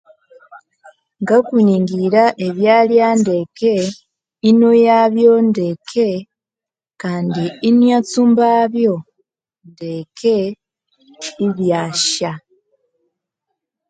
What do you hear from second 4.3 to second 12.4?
inoyabyo ndeke kandi inatsumbabyo ndeke ibyasya.